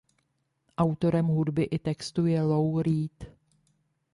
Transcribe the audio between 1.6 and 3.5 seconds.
i textu je Lou Reed.